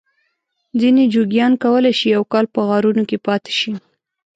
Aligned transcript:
ځینې 0.79 1.03
جوګیان 1.13 1.53
کولای 1.63 1.93
شي 1.99 2.07
یو 2.15 2.23
کال 2.33 2.45
په 2.53 2.59
غارونو 2.67 3.03
کې 3.09 3.17
پاته 3.25 3.51
شي. 3.59 3.71